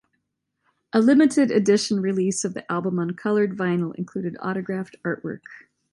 [0.93, 5.43] A limited edition release of the album on colored vinyl included autographed artwork.